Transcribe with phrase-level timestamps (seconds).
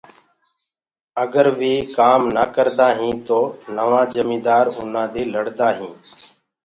[1.23, 3.39] اگر وي ڪآم نآ ڪردآهيٚنٚ تو
[3.75, 5.97] نوآ جميدآر اُنآ دي لڙدآ هينٚ۔